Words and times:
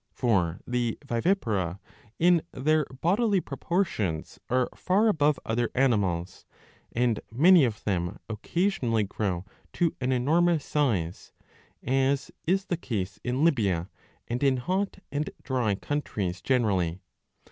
For 0.13 0.59
the 0.65 0.97
vivipara 1.05 1.79
in 2.17 2.41
their 2.51 2.85
bodily 2.85 3.39
proportions 3.39 4.39
are 4.49 4.67
far 4.73 5.07
above 5.07 5.39
other 5.45 5.69
animals, 5.75 6.43
and 6.91 7.19
many 7.31 7.65
of 7.65 7.83
them 7.83 8.17
occasionally 8.27 9.03
grow 9.03 9.45
to 9.73 9.95
an 10.01 10.11
enormous 10.11 10.65
size, 10.65 11.33
as 11.83 12.31
is 12.47 12.65
the 12.65 12.77
case 12.77 13.19
in 13.23 13.43
Libya 13.43 13.91
and 14.27 14.41
in 14.41 14.57
hot 14.57 14.97
and 15.11 15.29
dry 15.43 15.75
countries 15.75 16.41
generally. 16.41 17.03